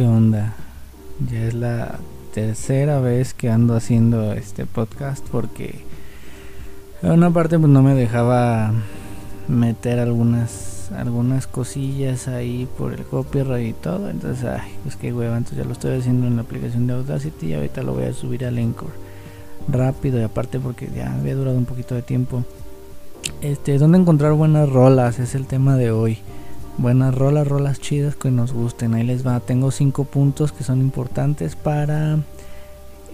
¿Qué 0.00 0.06
onda? 0.06 0.54
Ya 1.30 1.44
es 1.44 1.52
la 1.52 1.98
tercera 2.32 3.00
vez 3.00 3.34
que 3.34 3.50
ando 3.50 3.76
haciendo 3.76 4.32
este 4.32 4.64
podcast 4.64 5.28
porque 5.28 5.84
en 7.02 7.10
una 7.10 7.30
parte 7.30 7.58
pues 7.58 7.70
no 7.70 7.82
me 7.82 7.94
dejaba 7.94 8.72
meter 9.46 9.98
algunas 9.98 10.90
algunas 10.96 11.46
cosillas 11.46 12.28
ahí 12.28 12.66
por 12.78 12.94
el 12.94 13.02
copyright 13.02 13.68
y 13.68 13.72
todo. 13.74 14.08
Entonces 14.08 14.42
ay 14.46 14.72
pues 14.84 14.96
qué 14.96 15.12
hueva. 15.12 15.36
Entonces 15.36 15.58
ya 15.58 15.64
lo 15.66 15.72
estoy 15.72 15.98
haciendo 15.98 16.26
en 16.28 16.36
la 16.36 16.42
aplicación 16.44 16.86
de 16.86 16.94
Audacity 16.94 17.48
y 17.48 17.54
ahorita 17.56 17.82
lo 17.82 17.92
voy 17.92 18.04
a 18.04 18.14
subir 18.14 18.46
al 18.46 18.58
Encore 18.58 18.94
rápido 19.68 20.18
y 20.18 20.22
aparte 20.22 20.58
porque 20.58 20.88
ya 20.96 21.14
había 21.14 21.34
durado 21.34 21.58
un 21.58 21.66
poquito 21.66 21.94
de 21.94 22.00
tiempo. 22.00 22.42
Este 23.42 23.76
dónde 23.76 23.98
encontrar 23.98 24.32
buenas 24.32 24.66
rolas 24.66 25.18
es 25.18 25.34
el 25.34 25.46
tema 25.46 25.76
de 25.76 25.90
hoy 25.90 26.20
buenas 26.80 27.14
rolas, 27.14 27.46
rolas 27.46 27.78
chidas 27.80 28.16
que 28.16 28.30
nos 28.30 28.52
gusten. 28.52 28.94
Ahí 28.94 29.04
les 29.04 29.26
va. 29.26 29.40
Tengo 29.40 29.70
cinco 29.70 30.04
puntos 30.04 30.52
que 30.52 30.64
son 30.64 30.80
importantes 30.80 31.54
para 31.54 32.18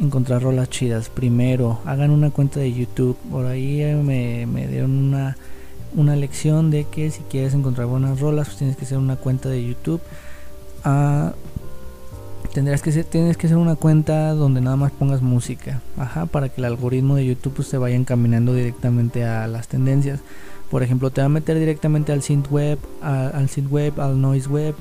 encontrar 0.01 0.43
rolas 0.43 0.71
chidas. 0.71 1.09
Primero, 1.09 1.81
hagan 1.85 2.11
una 2.11 2.31
cuenta 2.31 2.61
de 2.61 2.73
YouTube. 2.73 3.17
Por 3.31 3.47
ahí 3.47 3.83
eh, 3.83 3.95
me, 3.97 4.47
me 4.47 4.67
dieron 4.69 4.93
una, 4.93 5.37
una 5.95 6.17
lección 6.17 6.71
de 6.71 6.85
que 6.85 7.11
si 7.11 7.23
quieres 7.23 7.55
encontrar 7.55 7.89
buenas 7.89 8.21
rolas, 8.21 8.49
pues 8.49 8.59
tienes 8.59 8.77
que 8.77 8.85
hacer 8.85 8.99
una 8.99 9.17
cuenta 9.17 9.49
de 9.49 9.67
YouTube. 9.67 10.01
Ah, 10.85 11.35
tendrás 12.53 12.83
que 12.83 12.93
ser, 12.93 13.05
tienes 13.05 13.37
que 13.37 13.49
hacer 13.49 13.59
una 13.59 13.75
cuenta 13.75 14.33
donde 14.33 14.61
nada 14.61 14.77
más 14.77 14.93
pongas 14.93 15.23
música. 15.23 15.83
Ajá, 15.99 16.27
para 16.27 16.49
que 16.49 16.61
el 16.61 16.67
algoritmo 16.67 17.17
de 17.17 17.27
YouTube 17.27 17.55
pues, 17.55 17.69
se 17.69 17.79
vaya 17.79 17.97
encaminando 17.97 18.55
directamente 18.55 19.25
a 19.25 19.47
las 19.49 19.67
tendencias. 19.69 20.21
Por 20.71 20.83
ejemplo, 20.83 21.11
te 21.11 21.21
va 21.21 21.27
a 21.27 21.31
meter 21.31 21.59
directamente 21.59 22.13
al 22.13 22.23
synth 22.23 22.51
web, 22.51 22.79
al 23.03 23.49
synth 23.49 23.71
web, 23.71 24.01
al 24.01 24.21
noise 24.21 24.49
web, 24.49 24.75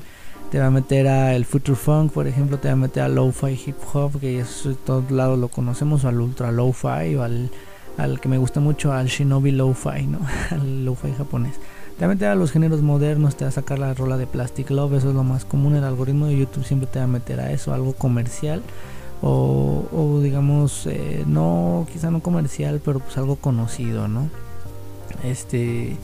te 0.50 0.58
va 0.58 0.66
a 0.66 0.70
meter 0.70 1.06
al 1.08 1.44
future 1.44 1.76
funk, 1.76 2.12
por 2.12 2.26
ejemplo, 2.26 2.58
te 2.58 2.68
va 2.68 2.72
a 2.72 2.76
meter 2.76 3.02
al 3.02 3.14
lo-fi 3.14 3.60
hip 3.66 3.76
hop, 3.92 4.20
que 4.20 4.40
eso 4.40 4.70
de 4.70 4.74
todos 4.74 5.10
lados 5.10 5.38
lo 5.38 5.48
conocemos, 5.48 6.04
o 6.04 6.08
al 6.08 6.20
ultra 6.20 6.52
lo-fi, 6.52 7.14
o 7.16 7.22
al, 7.22 7.50
al 7.98 8.20
que 8.20 8.28
me 8.28 8.38
gusta 8.38 8.60
mucho, 8.60 8.92
al 8.92 9.06
shinobi 9.06 9.52
lo-fi, 9.52 10.06
¿no? 10.06 10.20
al 10.50 10.84
lo-fi 10.84 11.12
japonés. 11.12 11.54
Te 11.98 12.04
va 12.04 12.12
a 12.12 12.14
meter 12.14 12.28
a 12.28 12.34
los 12.34 12.52
géneros 12.52 12.82
modernos, 12.82 13.36
te 13.36 13.44
va 13.44 13.48
a 13.48 13.52
sacar 13.52 13.78
la 13.78 13.94
rola 13.94 14.18
de 14.18 14.26
Plastic 14.26 14.70
Love, 14.70 14.94
eso 14.94 15.08
es 15.08 15.14
lo 15.14 15.24
más 15.24 15.46
común. 15.46 15.76
El 15.76 15.84
algoritmo 15.84 16.26
de 16.26 16.36
YouTube 16.36 16.64
siempre 16.64 16.86
te 16.92 16.98
va 16.98 17.06
a 17.06 17.08
meter 17.08 17.40
a 17.40 17.52
eso, 17.52 17.72
algo 17.72 17.94
comercial. 17.94 18.62
O, 19.22 20.20
digamos, 20.22 20.86
eh, 20.86 21.24
no, 21.26 21.86
quizá 21.90 22.10
no 22.10 22.20
comercial, 22.20 22.82
pero 22.84 23.00
pues 23.00 23.16
algo 23.16 23.36
conocido, 23.36 24.08
¿no? 24.08 24.28
Este 25.24 25.96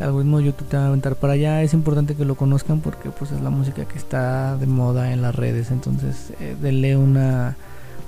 algoritmo 0.00 0.38
de 0.38 0.44
YouTube 0.44 0.68
te 0.68 0.76
va 0.76 0.84
a 0.84 0.86
aventar 0.88 1.16
para 1.16 1.34
allá. 1.34 1.62
Es 1.62 1.74
importante 1.74 2.14
que 2.14 2.24
lo 2.24 2.34
conozcan 2.34 2.80
porque 2.80 3.10
pues 3.10 3.32
es 3.32 3.40
la 3.40 3.50
música 3.50 3.84
que 3.84 3.98
está 3.98 4.56
de 4.56 4.66
moda 4.66 5.12
en 5.12 5.22
las 5.22 5.34
redes. 5.34 5.70
Entonces 5.70 6.32
eh, 6.40 6.56
denle 6.60 6.96
una, 6.96 7.56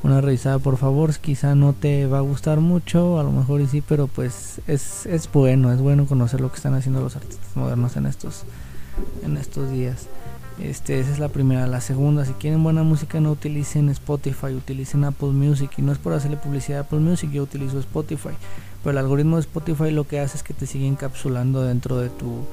una 0.03 0.21
revisada 0.21 0.59
por 0.59 0.77
favor. 0.77 1.13
Quizá 1.15 1.55
no 1.55 1.73
te 1.73 2.07
va 2.07 2.19
a 2.19 2.23
gustar 2.23 2.61
mucho, 2.61 3.19
a 3.19 3.23
lo 3.23 3.31
mejor 3.31 3.61
y 3.61 3.67
sí, 3.67 3.83
pero 3.87 4.07
pues 4.07 4.61
es, 4.67 5.07
es 5.07 5.31
bueno, 5.33 5.73
es 5.73 5.81
bueno 5.81 6.07
conocer 6.07 6.41
lo 6.41 6.51
que 6.51 6.57
están 6.57 6.75
haciendo 6.75 7.01
los 7.01 7.17
artistas 7.17 7.57
modernos 7.57 7.97
en 7.97 8.07
estos, 8.07 8.45
en 9.25 9.37
estos 9.37 9.71
días. 9.71 10.09
Este, 10.61 11.01
esa 11.01 11.11
es 11.11 11.19
la 11.19 11.29
primera. 11.29 11.67
La 11.67 11.81
segunda, 11.81 12.25
si 12.25 12.33
quieren 12.35 12.63
buena 12.63 12.83
música, 12.83 13.21
no 13.21 13.33
utilicen 13.33 13.89
Spotify, 13.89 14.49
utilicen 14.55 15.05
Apple 15.05 15.29
Music. 15.29 15.71
Y 15.79 15.83
no 15.83 15.93
es 15.93 15.99
por 15.99 16.13
hacerle 16.13 16.37
publicidad 16.37 16.81
a 16.81 16.83
Apple 16.83 17.01
Music, 17.01 17.31
yo 17.31 17.43
utilizo 17.43 17.79
Spotify. 17.81 18.31
Pero 18.83 18.93
el 18.93 18.99
algoritmo 18.99 19.37
de 19.37 19.43
Spotify 19.43 19.91
lo 19.91 20.07
que 20.07 20.21
hace 20.21 20.37
es 20.37 20.43
que 20.43 20.55
te 20.55 20.67
sigue 20.67 20.87
encapsulando 20.87 21.63
dentro 21.63 21.99
de 21.99 22.09
tu, 22.09 22.45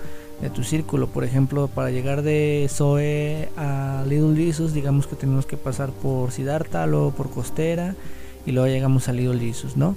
de 0.41 0.50
tu 0.50 0.63
círculo. 0.63 1.07
Por 1.07 1.23
ejemplo, 1.23 1.67
para 1.67 1.90
llegar 1.90 2.22
de 2.22 2.67
Zoe 2.69 3.50
a 3.57 4.03
Little 4.07 4.35
Jesus, 4.35 4.73
digamos 4.73 5.07
que 5.07 5.16
tenemos 5.16 5.45
que 5.45 5.57
pasar 5.57 5.89
por 5.89 6.31
Siddhartha, 6.31 6.85
luego 6.85 7.12
por 7.12 7.29
Costera 7.29 7.95
y 8.45 8.51
luego 8.51 8.68
llegamos 8.68 9.09
a 9.09 9.13
Little 9.13 9.39
Jesus, 9.39 9.75
¿no? 9.75 9.95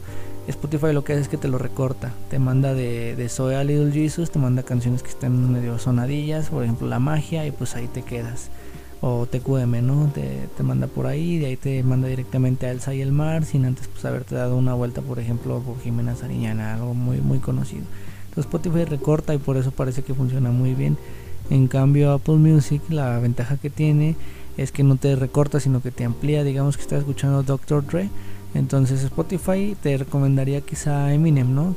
Spotify 0.49 0.93
lo 0.93 1.05
que 1.05 1.13
hace 1.13 1.23
es 1.23 1.29
que 1.29 1.37
te 1.37 1.47
lo 1.47 1.57
recorta, 1.59 2.13
te 2.29 2.41
manda 2.41 2.75
de, 2.75 3.15
de 3.15 3.29
Zoe 3.29 3.55
a 3.55 3.63
Little 3.63 3.93
Jesus, 3.93 4.33
te 4.33 4.41
manda 4.41 4.65
canciones 4.65 5.03
que 5.03 5.11
estén 5.11 5.53
medio 5.53 5.79
sonadillas, 5.79 6.49
por 6.51 6.65
ejemplo 6.65 6.89
La 6.89 6.99
Magia, 6.99 7.47
y 7.47 7.53
pues 7.53 7.77
ahí 7.77 7.87
te 7.87 8.03
quedas. 8.03 8.51
O 9.03 9.27
TQM, 9.27 9.85
¿no? 9.85 10.11
Te, 10.15 10.63
manda 10.63 10.87
por 10.87 11.07
ahí, 11.07 11.39
de 11.39 11.47
ahí 11.47 11.57
te 11.57 11.83
manda 11.83 12.09
directamente 12.09 12.67
a 12.67 12.71
Elsa 12.71 12.95
y 12.95 13.03
el 13.03 13.13
Mar, 13.13 13.45
sin 13.45 13.67
antes 13.67 13.89
pues 13.89 14.05
haberte 14.05 14.37
dado 14.37 14.57
una 14.57 14.73
vuelta, 14.73 15.03
por 15.03 15.19
ejemplo, 15.19 15.61
por 15.61 15.79
Jimena 15.81 16.17
Sariñana, 16.17 16.75
algo 16.75 16.95
muy, 16.95 17.21
muy 17.21 17.39
conocido. 17.39 17.83
Entonces 18.29 18.47
Spotify 18.47 18.85
recorta 18.85 19.35
y 19.35 19.39
por 19.39 19.59
eso 19.59 19.73
parece 19.73 20.03
que 20.03 20.15
funciona 20.15 20.51
muy 20.51 20.75
bien. 20.75 20.97
En 21.51 21.67
cambio 21.67 22.13
Apple 22.13 22.37
Music, 22.37 22.81
la 22.89 23.19
ventaja 23.19 23.59
que 23.59 23.69
tiene 23.69 24.17
es 24.57 24.73
que 24.73 24.85
no 24.85 24.97
te 24.97 25.17
recorta, 25.17 25.61
sino 25.61 25.83
que 25.83 25.91
te 25.91 26.05
amplía, 26.05 26.45
digamos 26.45 26.77
que 26.77 26.83
estás 26.83 27.01
escuchando 27.01 27.43
Dr. 27.43 27.85
Dre 27.85 28.09
entonces 28.55 29.03
Spotify 29.03 29.75
te 29.81 29.97
recomendaría 29.97 30.61
quizá 30.61 31.13
Eminem, 31.15 31.55
¿no? 31.55 31.75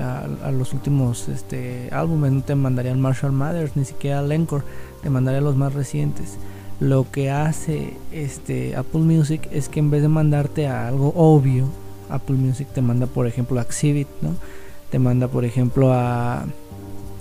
A, 0.00 0.50
los 0.52 0.72
últimos 0.72 1.28
este, 1.28 1.88
álbumes 1.90 2.32
no 2.32 2.42
te 2.42 2.54
mandarían 2.54 3.00
Marshall 3.00 3.32
Mathers, 3.32 3.76
ni 3.76 3.84
siquiera 3.84 4.20
al 4.20 4.30
Encore, 4.30 4.64
te 5.02 5.10
mandaría 5.10 5.40
los 5.40 5.56
más 5.56 5.74
recientes. 5.74 6.36
Lo 6.78 7.10
que 7.10 7.30
hace 7.30 7.96
este 8.12 8.76
Apple 8.76 9.00
Music 9.00 9.48
es 9.50 9.68
que 9.68 9.80
en 9.80 9.90
vez 9.90 10.02
de 10.02 10.08
mandarte 10.08 10.68
a 10.68 10.86
algo 10.86 11.12
obvio, 11.16 11.68
Apple 12.10 12.36
Music 12.36 12.68
te 12.72 12.82
manda 12.82 13.06
por 13.06 13.26
ejemplo 13.26 13.58
a 13.58 13.62
Exhibit, 13.62 14.08
¿no? 14.22 14.34
Te 14.90 15.00
manda 15.00 15.26
por 15.26 15.44
ejemplo 15.44 15.92
a, 15.92 16.44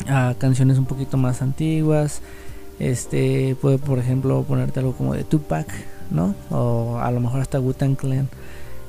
a 0.07 0.35
canciones 0.37 0.77
un 0.77 0.85
poquito 0.85 1.17
más 1.17 1.41
antiguas. 1.41 2.21
Este 2.77 3.55
puede 3.59 3.79
por 3.79 3.97
ejemplo 3.97 4.43
ponerte 4.43 4.79
algo 4.79 4.93
como 4.93 5.15
de 5.15 5.23
Tupac, 5.23 5.67
¿no? 6.11 6.35
O 6.51 6.99
a 6.99 7.09
lo 7.09 7.19
mejor 7.19 7.41
hasta 7.41 7.59
Wu-Tang 7.59 7.95
Clan 7.95 8.29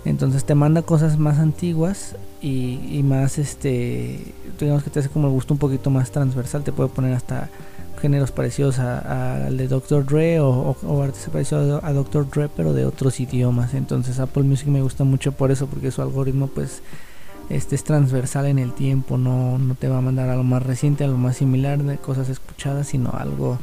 entonces 0.04 0.44
te 0.44 0.54
manda 0.54 0.82
cosas 0.82 1.18
más 1.18 1.38
antiguas 1.38 2.16
y, 2.42 3.02
más, 3.04 3.38
este, 3.38 4.34
digamos 4.60 4.84
que 4.84 4.90
te 4.90 5.00
hace 5.00 5.08
como 5.08 5.28
el 5.28 5.32
gusto 5.32 5.54
un 5.54 5.58
poquito 5.58 5.88
más 5.88 6.10
transversal. 6.10 6.62
Te 6.62 6.72
puede 6.72 6.90
poner 6.90 7.14
hasta 7.14 7.48
géneros 8.00 8.32
parecidos 8.32 8.78
al 8.78 9.56
de 9.56 9.66
Dr. 9.66 10.04
Dre 10.04 10.40
o, 10.40 10.76
o, 10.86 11.02
artistas 11.02 11.30
parecidos 11.30 11.82
a, 11.82 11.92
Dr. 11.94 12.28
Dre, 12.28 12.50
pero 12.54 12.74
de 12.74 12.84
otros 12.84 13.18
idiomas. 13.18 13.72
Entonces 13.72 14.18
Apple 14.20 14.42
Music 14.42 14.68
me 14.68 14.82
gusta 14.82 15.04
mucho 15.04 15.32
por 15.32 15.50
eso, 15.50 15.66
porque 15.66 15.90
su 15.90 16.02
algoritmo 16.02 16.48
pues 16.48 16.82
este 17.48 17.74
es 17.74 17.84
transversal 17.84 18.46
en 18.46 18.58
el 18.58 18.72
tiempo, 18.72 19.18
no, 19.18 19.58
no 19.58 19.74
te 19.74 19.88
va 19.88 19.98
a 19.98 20.00
mandar 20.00 20.30
a 20.30 20.36
lo 20.36 20.44
más 20.44 20.62
reciente, 20.62 21.04
a 21.04 21.08
lo 21.08 21.18
más 21.18 21.36
similar 21.36 21.82
de 21.82 21.98
cosas 21.98 22.28
escuchadas, 22.28 22.88
sino 22.88 23.10
algo 23.12 23.58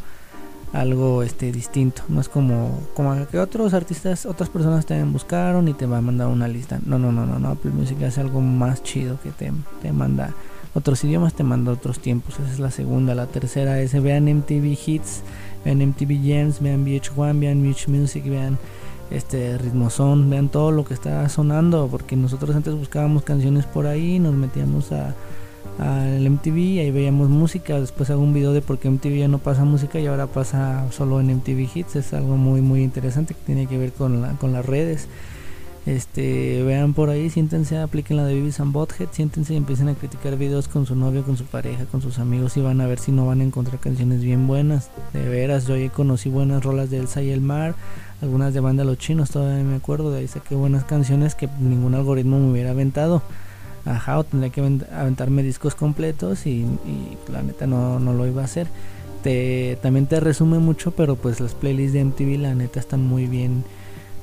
algo 0.73 1.23
este 1.23 1.51
distinto. 1.51 2.03
No 2.07 2.21
es 2.21 2.29
como 2.29 2.79
como 2.93 3.27
que 3.27 3.39
otros 3.39 3.73
artistas 3.73 4.25
otras 4.25 4.49
personas 4.49 4.85
te 4.85 5.01
buscaron 5.03 5.67
y 5.67 5.73
te 5.73 5.85
va 5.85 5.97
a 5.97 6.01
mandar 6.01 6.27
una 6.27 6.47
lista. 6.47 6.79
No 6.85 6.97
no 6.99 7.11
no 7.11 7.25
no 7.25 7.39
no. 7.39 7.49
Apple 7.49 7.71
Music 7.71 8.01
hace 8.03 8.21
algo 8.21 8.41
más 8.41 8.83
chido 8.83 9.19
que 9.21 9.31
te, 9.31 9.51
te 9.81 9.91
manda 9.91 10.33
otros 10.73 11.03
idiomas 11.03 11.33
te 11.33 11.43
manda 11.43 11.71
otros 11.71 11.99
tiempos. 11.99 12.39
Esa 12.39 12.51
es 12.51 12.59
la 12.59 12.71
segunda. 12.71 13.15
La 13.15 13.27
tercera 13.27 13.79
es 13.81 13.99
vean 14.01 14.25
MTV 14.25 14.77
Hits 14.85 15.21
vean 15.65 15.79
MTV 15.79 16.21
Gems 16.23 16.61
vean 16.61 16.85
VH1 16.85 17.39
vean 17.39 17.65
Much 17.65 17.87
Music 17.87 18.23
vean 18.25 18.57
este 19.11 19.57
Ritmozone 19.57 20.29
vean 20.29 20.49
todo 20.49 20.71
lo 20.71 20.85
que 20.85 20.93
está 20.93 21.27
sonando 21.29 21.87
porque 21.91 22.15
nosotros 22.15 22.55
antes 22.55 22.73
buscábamos 22.73 23.23
canciones 23.23 23.65
por 23.65 23.85
ahí 23.85 24.19
nos 24.19 24.33
metíamos 24.33 24.91
a 24.91 25.13
al 25.79 26.29
MTV, 26.29 26.79
ahí 26.79 26.91
veíamos 26.91 27.29
música, 27.29 27.79
después 27.79 28.09
hago 28.09 28.21
un 28.21 28.33
video 28.33 28.53
de 28.53 28.61
por 28.61 28.77
qué 28.77 28.89
MTV 28.89 29.17
ya 29.17 29.27
no 29.27 29.39
pasa 29.39 29.63
música 29.63 29.99
y 29.99 30.07
ahora 30.07 30.27
pasa 30.27 30.85
solo 30.91 31.19
en 31.19 31.35
MTV 31.35 31.69
Hits, 31.73 31.95
es 31.95 32.13
algo 32.13 32.37
muy 32.37 32.61
muy 32.61 32.83
interesante 32.83 33.33
que 33.33 33.41
tiene 33.45 33.67
que 33.67 33.77
ver 33.77 33.91
con, 33.93 34.21
la, 34.21 34.33
con 34.33 34.53
las 34.53 34.65
redes. 34.65 35.07
Este, 35.87 36.61
vean 36.61 36.93
por 36.93 37.09
ahí, 37.09 37.31
siéntense, 37.31 37.79
apliquen 37.79 38.17
la 38.17 38.25
de 38.25 38.35
Vivis 38.35 38.59
and 38.59 38.71
Bothead, 38.71 39.07
siéntense 39.11 39.55
y 39.55 39.57
empiecen 39.57 39.89
a 39.89 39.95
criticar 39.95 40.37
videos 40.37 40.67
con 40.67 40.85
su 40.85 40.95
novio, 40.95 41.23
con 41.23 41.37
su 41.37 41.45
pareja, 41.45 41.85
con 41.85 42.03
sus 42.03 42.19
amigos 42.19 42.55
y 42.55 42.61
van 42.61 42.81
a 42.81 42.85
ver 42.85 42.99
si 42.99 43.11
no 43.11 43.25
van 43.25 43.41
a 43.41 43.43
encontrar 43.43 43.79
canciones 43.79 44.21
bien 44.21 44.45
buenas. 44.45 44.91
De 45.13 45.27
veras, 45.27 45.65
yo 45.65 45.73
ahí 45.73 45.89
conocí 45.89 46.29
buenas 46.29 46.63
rolas 46.63 46.91
de 46.91 46.97
Elsa 46.97 47.23
y 47.23 47.31
el 47.31 47.41
Mar, 47.41 47.73
algunas 48.21 48.53
de 48.53 48.59
banda 48.59 48.83
Los 48.83 48.99
Chinos, 48.99 49.31
todavía 49.31 49.63
me 49.63 49.75
acuerdo, 49.75 50.11
de 50.11 50.19
ahí 50.19 50.27
saqué 50.27 50.53
buenas 50.53 50.83
canciones 50.83 51.33
que 51.33 51.49
ningún 51.59 51.95
algoritmo 51.95 52.37
me 52.37 52.51
hubiera 52.51 52.69
aventado 52.71 53.23
ajá, 53.85 54.19
o 54.19 54.23
tendría 54.23 54.51
que 54.51 54.61
aventarme 54.61 55.43
discos 55.43 55.75
completos 55.75 56.45
y, 56.45 56.65
la 57.31 57.41
neta 57.41 57.67
no, 57.67 57.99
no, 57.99 58.13
lo 58.13 58.27
iba 58.27 58.41
a 58.41 58.45
hacer. 58.45 58.67
Te, 59.23 59.77
también 59.81 60.07
te 60.07 60.19
resume 60.19 60.59
mucho, 60.59 60.91
pero 60.91 61.15
pues 61.15 61.39
las 61.39 61.53
playlists 61.53 61.93
de 61.93 62.03
MTV 62.05 62.39
la 62.39 62.55
neta 62.55 62.79
están 62.79 63.05
muy 63.05 63.27
bien, 63.27 63.63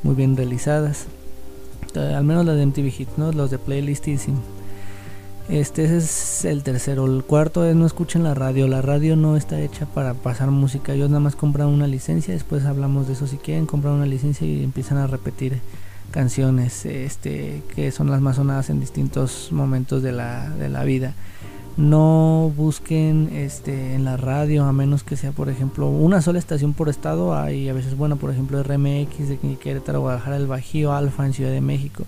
muy 0.02 0.14
bien 0.14 0.36
realizadas. 0.36 1.06
Al 1.94 2.24
menos 2.24 2.44
las 2.44 2.56
de 2.56 2.66
MTV 2.66 2.90
Hit, 2.90 3.08
¿no? 3.16 3.32
Los 3.32 3.50
de 3.50 3.58
playlistísimo. 3.58 4.40
Este 5.48 5.96
es 5.96 6.44
el 6.44 6.62
tercero. 6.62 7.06
El 7.06 7.24
cuarto 7.24 7.64
es 7.64 7.74
no 7.74 7.86
escuchen 7.86 8.22
la 8.22 8.34
radio. 8.34 8.68
La 8.68 8.82
radio 8.82 9.16
no 9.16 9.36
está 9.36 9.58
hecha 9.60 9.86
para 9.86 10.12
pasar 10.12 10.50
música. 10.50 10.92
Ellos 10.92 11.08
nada 11.08 11.20
más 11.20 11.36
compran 11.36 11.68
una 11.68 11.86
licencia. 11.86 12.34
Después 12.34 12.66
hablamos 12.66 13.06
de 13.06 13.14
eso 13.14 13.26
si 13.26 13.38
quieren. 13.38 13.64
Compran 13.64 13.94
una 13.94 14.04
licencia 14.04 14.46
y 14.46 14.62
empiezan 14.62 14.98
a 14.98 15.06
repetir 15.06 15.58
canciones 16.10 16.86
este, 16.86 17.62
que 17.74 17.90
son 17.90 18.10
las 18.10 18.20
más 18.20 18.36
sonadas 18.36 18.70
en 18.70 18.80
distintos 18.80 19.48
momentos 19.52 20.02
de 20.02 20.12
la, 20.12 20.50
de 20.50 20.68
la 20.68 20.84
vida. 20.84 21.14
no 21.76 22.52
busquen 22.56 23.30
este 23.32 23.94
en 23.94 24.04
la 24.04 24.16
radio 24.16 24.64
a 24.64 24.72
menos 24.72 25.04
que 25.04 25.16
sea 25.16 25.30
por 25.30 25.48
ejemplo 25.48 25.86
una 25.88 26.22
sola 26.22 26.38
estación 26.38 26.72
por 26.72 26.88
estado. 26.88 27.36
Hay 27.36 27.68
a 27.68 27.72
veces 27.72 27.96
bueno 27.96 28.16
por 28.16 28.30
ejemplo 28.30 28.62
RMX 28.62 29.28
de 29.28 29.38
Querétaro 29.60 30.00
Guadalajara 30.00 30.36
el 30.36 30.46
Bajío 30.46 30.92
Alfa 30.92 31.24
en 31.26 31.32
Ciudad 31.32 31.52
de 31.52 31.60
México 31.60 32.04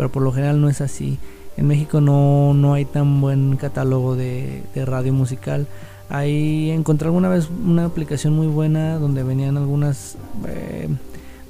pero 0.00 0.10
por 0.10 0.22
lo 0.22 0.32
general 0.32 0.62
no 0.62 0.70
es 0.70 0.80
así. 0.80 1.18
En 1.58 1.66
México 1.66 2.00
no, 2.00 2.54
no 2.54 2.72
hay 2.72 2.86
tan 2.86 3.20
buen 3.20 3.58
catálogo 3.58 4.16
de, 4.16 4.62
radio 4.74 5.12
musical. 5.12 5.66
Ahí 6.08 6.70
encontré 6.70 7.08
alguna 7.08 7.28
vez 7.28 7.50
una 7.50 7.84
aplicación 7.84 8.34
muy 8.34 8.46
buena 8.46 8.98
donde 8.98 9.22
venían 9.22 9.58
algunas 9.58 10.16
eh, 10.48 10.88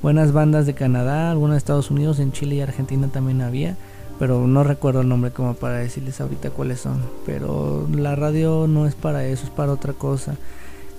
buenas 0.02 0.32
bandas 0.32 0.66
de 0.66 0.74
Canadá 0.74 1.30
algunas 1.30 1.54
de 1.54 1.58
Estados 1.58 1.90
Unidos 1.90 2.18
en 2.18 2.32
Chile 2.32 2.56
y 2.56 2.60
Argentina 2.60 3.08
también 3.08 3.42
había 3.42 3.76
pero 4.20 4.46
no 4.46 4.64
recuerdo 4.64 5.00
el 5.00 5.08
nombre 5.08 5.30
como 5.30 5.54
para 5.54 5.76
decirles 5.76 6.20
ahorita 6.20 6.50
cuáles 6.50 6.80
son. 6.80 7.00
Pero 7.24 7.88
la 7.90 8.14
radio 8.16 8.66
no 8.68 8.86
es 8.86 8.94
para 8.94 9.24
eso, 9.24 9.44
es 9.44 9.50
para 9.50 9.72
otra 9.72 9.94
cosa. 9.94 10.34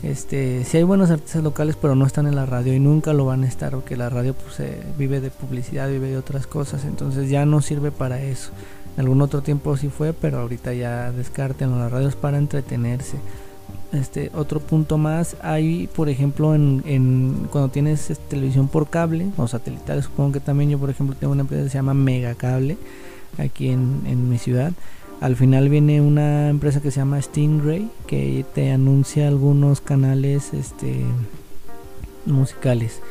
Este, 0.02 0.66
sí 0.66 0.78
hay 0.78 0.84
buenos 0.84 1.12
artistas 1.12 1.44
locales, 1.44 1.78
pero 1.80 1.94
no 1.94 2.08
están 2.08 2.26
en 2.26 2.36
la 2.36 2.48
radio 2.48 2.74
y 2.74 2.80
nunca 2.80 3.14
lo 3.14 3.26
van 3.26 3.44
a 3.44 3.48
estar, 3.48 3.74
porque 3.74 3.96
la 3.96 4.10
radio 4.10 4.34
pues 4.34 4.68
vive 4.98 5.22
de 5.22 5.30
publicidad, 5.30 5.88
vive 5.88 6.10
de 6.10 6.18
otras 6.18 6.48
cosas, 6.48 6.84
entonces 6.84 7.30
ya 7.30 7.46
no 7.46 7.62
sirve 7.62 7.92
para 7.92 8.20
eso. 8.24 8.50
En 8.96 9.02
algún 9.02 9.22
otro 9.22 9.44
tiempo 9.44 9.78
sí 9.78 9.90
fue, 9.90 10.14
pero 10.14 10.40
ahorita 10.40 10.74
ya 10.74 11.12
descarten, 11.12 11.78
la 11.78 11.90
radio 11.90 12.08
es 12.08 12.16
para 12.16 12.40
entretenerse. 12.40 13.18
Este, 13.94 14.32
otro 14.34 14.62
punto 14.62 14.98
más, 14.98 15.36
hay 15.42 15.88
por 15.88 16.08
ejemplo 16.08 16.56
en, 16.56 16.82
en 16.86 17.48
cuando 17.52 17.70
tienes 17.70 18.10
este, 18.10 18.24
televisión 18.30 18.70
por 18.70 18.90
cable 18.90 19.28
o 19.36 19.50
satelital, 19.50 20.02
supongo 20.02 20.32
que 20.32 20.40
también 20.40 20.70
yo 20.70 20.80
por 20.80 20.90
ejemplo 20.90 21.14
tengo 21.20 21.34
una 21.34 21.42
empresa 21.42 21.64
que 21.64 21.70
se 21.70 21.78
llama 21.78 21.94
Megacable 21.94 22.78
aquí 23.38 23.70
en, 23.70 24.30
mi 24.30 24.38
ciudad. 24.38 24.72
Al 25.20 25.36
final 25.36 25.70
viene 25.70 26.02
una 26.02 26.50
empresa 26.50 26.82
que 26.82 26.90
se 26.90 27.00
llama 27.00 27.22
Stingray 27.22 27.90
que 28.08 28.44
te 28.54 28.72
anuncia 28.72 29.28
algunos 29.28 29.82
canales 29.82 30.54
este, 30.54 31.02
musicales. 32.26 33.02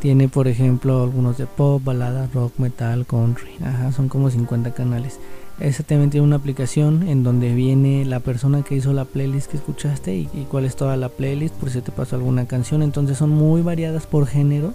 Tiene 0.00 0.28
por 0.28 0.48
ejemplo 0.48 1.02
algunos 1.02 1.38
de 1.38 1.46
pop, 1.46 1.82
balada, 1.84 2.28
rock, 2.34 2.58
metal, 2.58 3.06
country. 3.06 3.50
Son 3.94 4.08
como 4.08 4.30
50 4.30 4.72
canales. 4.74 5.18
Esa 5.58 5.82
también 5.84 6.10
tiene 6.10 6.26
una 6.26 6.36
aplicación 6.36 7.08
en 7.08 7.22
donde 7.22 7.54
viene 7.54 8.04
la 8.04 8.20
persona 8.20 8.62
que 8.62 8.74
hizo 8.74 8.92
la 8.92 9.06
playlist 9.06 9.50
que 9.50 9.56
escuchaste 9.56 10.14
y, 10.14 10.46
cuál 10.50 10.66
es 10.66 10.76
toda 10.76 10.98
la 10.98 11.08
playlist 11.08 11.54
por 11.54 11.70
si 11.70 11.80
te 11.80 11.92
pasó 11.92 12.16
alguna 12.16 12.46
canción. 12.46 12.82
Entonces 12.82 13.16
son 13.16 13.30
muy 13.30 13.62
variadas 13.62 14.06
por 14.06 14.26
género 14.26 14.74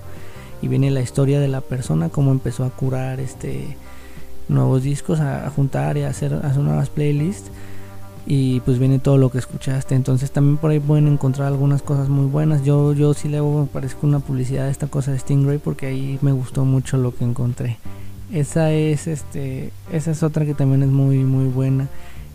y 0.61 0.67
viene 0.67 0.89
la 0.89 1.01
historia 1.01 1.39
de 1.39 1.47
la 1.47 1.61
persona, 1.61 2.09
cómo 2.09 2.31
empezó 2.31 2.63
a 2.63 2.71
curar 2.71 3.19
este 3.19 3.77
nuevos 4.49 4.81
discos 4.81 5.19
a, 5.19 5.49
juntar 5.51 5.97
y 5.97 6.03
a 6.03 6.09
hacer, 6.09 6.33
hacer 6.33 6.61
nuevas 6.61 6.89
playlists 6.89 7.51
y 8.25 8.59
pues 8.61 8.79
viene 8.79 8.97
todo 8.97 9.17
lo 9.17 9.29
que 9.29 9.37
escuchaste. 9.37 9.93
Entonces 9.93 10.31
también 10.31 10.57
por 10.57 10.71
ahí 10.71 10.79
pueden 10.79 11.07
encontrar 11.07 11.47
algunas 11.47 11.83
cosas 11.83 12.09
muy 12.09 12.25
buenas. 12.25 12.65
Yo 12.65 12.93
yo 12.93 13.13
sí 13.13 13.29
le 13.29 13.37
hago 13.37 13.67
parezco 13.71 14.07
una 14.07 14.19
publicidad 14.19 14.65
a 14.65 14.71
esta 14.71 14.87
cosa 14.87 15.11
de 15.11 15.19
Stingray 15.19 15.59
porque 15.59 15.85
ahí 15.85 16.17
me 16.23 16.31
gustó 16.31 16.65
mucho 16.65 16.97
lo 16.97 17.13
que 17.13 17.23
encontré 17.23 17.77
esa 18.31 18.71
es 18.71 19.07
este 19.07 19.71
esa 19.91 20.11
es 20.11 20.23
otra 20.23 20.45
que 20.45 20.53
también 20.53 20.83
es 20.83 20.89
muy 20.89 21.19
muy 21.23 21.45
buena 21.45 21.87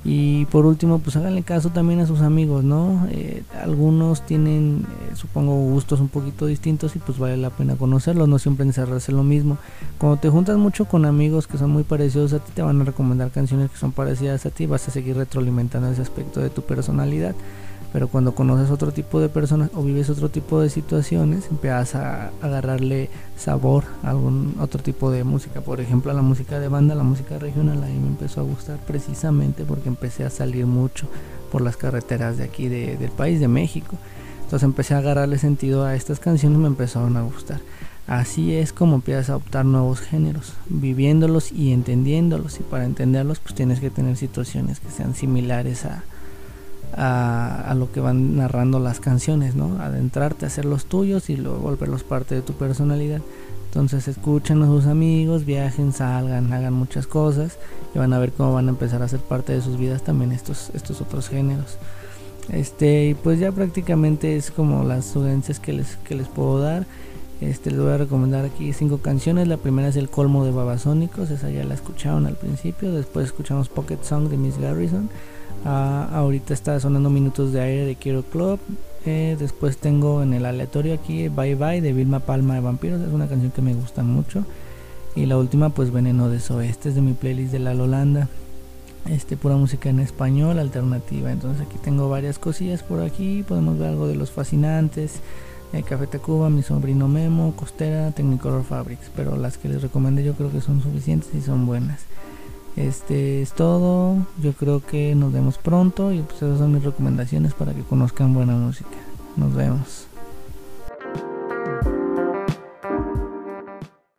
y 0.09 0.45
por 0.47 0.67
último, 0.67 1.01
pues 1.01 1.17
háganle 1.17 1.43
caso 1.43 1.71
también 1.71 1.99
a 1.99 2.07
sus 2.07 2.21
amigos, 2.21 2.63
¿no? 2.63 3.09
Eh, 3.11 3.43
algunos 3.61 4.25
tienen, 4.25 4.87
eh, 5.11 5.17
supongo, 5.17 5.57
gustos 5.57 5.99
un 5.99 6.07
poquito 6.07 6.47
distintos 6.47 6.95
y 6.95 7.01
pues 7.01 7.19
vale 7.19 7.37
la 7.37 7.51
pena 7.51 7.75
conocerlos, 7.75 8.29
no 8.29 8.39
siempre 8.39 8.65
encerrarse 8.65 9.11
lo 9.11 9.25
mismo. 9.25 9.59
Cuando 9.99 10.21
te 10.21 10.31
juntas 10.31 10.59
mucho 10.59 10.85
con 10.85 11.07
amigos 11.07 11.49
que 11.49 11.59
son 11.59 11.71
muy 11.71 11.83
parecidos 11.83 12.33
a 12.35 12.39
ti, 12.39 12.53
te 12.55 12.63
van 12.63 12.81
a 12.81 12.85
recomendar 12.85 13.33
canciones 13.33 13.69
que 13.69 13.79
son 13.79 13.91
parecidas 13.91 14.47
a 14.47 14.51
ti, 14.51 14.67
vas 14.67 14.87
a 14.87 14.93
seguir 14.93 15.17
retroalimentando 15.17 15.91
ese 15.91 16.03
aspecto 16.03 16.39
de 16.39 16.51
tu 16.51 16.63
personalidad 16.63 17.35
pero 17.93 18.09
cuando 18.09 18.35
conoces 18.35 18.71
otro 18.71 18.93
tipo 18.93 19.21
de 19.21 19.29
personas 19.29 19.71
o 19.75 19.83
vives 19.83 20.11
otro 20.11 20.29
tipo 20.29 20.61
de 20.61 20.71
situaciones, 20.71 21.49
empiezas 21.51 21.95
a 21.95 22.31
agarrarle 22.43 23.09
sabor 23.37 23.85
a 24.03 24.11
algún 24.11 24.57
otro 24.61 24.83
tipo 24.83 25.11
de 25.11 25.25
música. 25.25 25.61
Por 25.61 25.81
ejemplo, 25.81 26.11
a 26.11 26.15
la 26.15 26.23
música 26.23 26.59
de 26.61 26.69
banda, 26.69 26.95
la 26.95 27.05
música 27.05 27.39
regional, 27.39 27.83
a 27.83 27.87
mí 27.87 27.99
me 27.99 28.09
empezó 28.09 28.41
a 28.41 28.45
gustar 28.45 28.79
precisamente 28.87 29.65
porque 29.65 29.89
empecé 29.89 30.25
a 30.25 30.31
salir 30.31 30.67
mucho 30.67 31.07
por 31.51 31.63
las 31.63 31.77
carreteras 31.77 32.37
de 32.37 32.45
aquí 32.45 32.69
del 32.69 33.11
país, 33.11 33.41
de 33.41 33.49
México. 33.49 33.97
Entonces 34.45 34.65
empecé 34.65 34.95
a 34.95 34.99
agarrarle 34.99 35.39
sentido 35.39 35.85
a 35.85 35.95
estas 35.95 36.21
canciones 36.21 36.59
me 36.59 36.69
empezaron 36.69 37.17
a 37.17 37.23
gustar. 37.23 37.61
Así 38.07 38.55
es 38.55 38.73
como 38.73 38.97
empiezas 38.97 39.31
a 39.31 39.37
optar 39.37 39.65
nuevos 39.65 40.01
géneros, 40.01 40.53
viviéndolos 40.69 41.51
y 41.51 41.73
entendiéndolos. 41.73 42.61
Y 42.61 42.63
para 42.63 42.85
entenderlos, 42.85 43.41
pues 43.41 43.55
tienes 43.57 43.81
que 43.81 43.91
tener 43.91 44.17
situaciones 44.17 44.79
que 44.79 44.91
sean 44.91 45.15
similares 45.17 45.85
a, 45.85 46.05
a, 46.97 47.75
lo 47.77 47.93
que 47.93 48.01
van 48.01 48.37
narrando 48.37 48.79
las 48.79 49.01
canciones, 49.01 49.55
¿no? 49.55 49.81
Adentrarte, 49.81 50.47
hacer 50.47 50.65
los 50.65 50.87
tuyos 50.87 51.29
y 51.31 51.37
luego 51.37 51.59
volverlos 51.59 52.05
parte 52.05 52.35
de 52.35 52.43
tu 52.43 52.55
personalidad. 52.55 53.21
Entonces 53.67 54.09
escuchen 54.09 54.63
a 54.63 54.67
sus 54.67 54.87
amigos, 54.87 55.45
viajen, 55.45 55.93
salgan, 55.93 56.53
hagan 56.53 56.73
muchas 56.73 57.07
cosas 57.07 57.59
y 57.95 57.99
van 57.99 58.13
a 58.15 58.19
ver 58.19 58.33
cómo 58.33 58.55
van 58.55 58.69
a 58.69 58.71
empezar 58.71 59.03
a 59.03 59.09
ser 59.09 59.21
parte 59.21 59.53
de 59.53 59.61
sus 59.61 59.77
vidas 59.77 60.03
también 60.03 60.33
estos, 60.33 60.71
estos 60.73 61.01
otros 61.03 61.29
géneros. 61.29 61.77
Este, 62.51 63.09
y 63.09 63.15
pues 63.15 63.41
ya 63.41 63.53
prácticamente 63.53 64.37
es 64.37 64.51
como 64.51 64.85
las 64.85 65.05
sugerencias 65.05 65.61
que 65.61 65.73
les, 65.73 65.97
que 65.97 66.15
les 66.15 66.29
puedo 66.29 66.61
dar. 66.61 66.87
Este, 67.43 67.71
les 67.71 67.81
voy 67.81 67.91
a 67.91 67.99
recomendar 67.99 68.47
aquí 68.47 68.73
cinco 68.73 68.99
canciones. 68.99 69.47
La 69.47 69.59
primera 69.59 69.89
es 69.89 69.97
El 69.97 70.09
Colmo 70.09 70.47
de 70.47 70.53
Babasónicos, 70.53 71.31
esa 71.31 71.51
ya 71.51 71.65
la 71.65 71.75
escucharon 71.75 72.25
al 72.25 72.37
principio. 72.37 72.93
Después 72.93 73.27
escuchamos 73.27 73.69
Pocket 73.69 73.99
Song 74.03 74.29
de 74.29 74.39
Miss 74.39 74.57
Garrison. 74.57 75.11
Ah, 75.69 76.09
ahorita 76.13 76.55
está 76.55 76.79
sonando 76.79 77.11
Minutos 77.11 77.53
de 77.53 77.61
Aire 77.61 77.87
de 77.87 77.97
Quiero 77.97 78.23
Club. 78.23 78.61
Eh, 79.05 79.37
después 79.37 79.79
tengo 79.79 80.23
en 80.23 80.33
el 80.33 80.47
aleatorio 80.47 80.95
aquí 80.95 81.27
Bye 81.27 81.57
Bye 81.57 81.81
de 81.81 81.93
Vilma 81.93 82.21
Palma 82.21 82.55
de 82.55 82.61
Vampiros. 82.61 83.01
Es 83.01 83.13
una 83.13 83.27
canción 83.27 83.51
que 83.51 83.63
me 83.63 83.75
gusta 83.75 84.05
mucho. 84.05 84.45
Y 85.17 85.27
la 85.27 85.37
última, 85.37 85.71
pues 85.71 85.91
Veneno 85.91 86.29
de 86.29 86.37
Este 86.37 86.91
es 86.91 86.95
de 86.95 87.01
mi 87.01 87.15
playlist 87.15 87.51
de 87.51 87.59
La 87.59 87.75
Lolanda. 87.75 88.29
Este, 89.11 89.37
pura 89.37 89.57
música 89.57 89.91
en 89.91 89.99
español, 89.99 90.61
alternativa. 90.61 91.33
Entonces 91.33 91.67
aquí 91.67 91.79
tengo 91.83 92.09
varias 92.09 92.39
cosillas 92.39 92.85
por 92.85 93.01
aquí. 93.01 93.43
Podemos 93.43 93.77
ver 93.77 93.89
algo 93.89 94.07
de 94.07 94.15
los 94.15 94.31
fascinantes. 94.31 95.15
Eh, 95.73 95.83
Café 95.83 96.07
Tacuba, 96.07 96.49
mi 96.49 96.63
sobrino 96.63 97.09
Memo, 97.09 97.55
Costera, 97.57 98.13
Technicolor 98.13 98.63
Fabrics. 98.63 99.11
Pero 99.17 99.37
las 99.37 99.59
que 99.59 99.69
les 99.69 99.83
recomendé 99.83 100.23
yo 100.23 100.35
creo 100.35 100.53
que 100.53 100.61
son 100.61 100.81
suficientes 100.81 101.31
y 101.35 101.41
son 101.41 101.67
buenas. 101.67 102.03
Este 102.77 103.43
es 103.43 103.53
todo. 103.53 104.17
Yo 104.43 104.53
creo 104.53 104.81
que 104.85 105.15
nos 105.15 105.33
vemos 105.33 105.59
pronto 105.59 106.13
y 106.13 106.21
pues 106.21 106.37
esas 106.37 106.59
son 106.59 106.73
mis 106.73 106.85
recomendaciones 106.85 107.55
para 107.55 107.73
que 107.73 107.83
conozcan 107.83 108.35
buena 108.35 108.53
música. 108.53 108.97
Nos 109.37 109.55
vemos. 109.55 110.07